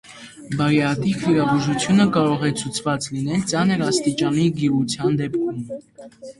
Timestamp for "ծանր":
3.53-3.87